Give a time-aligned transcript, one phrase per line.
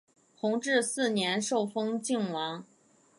[0.35, 2.63] 弘治四年受封泾王。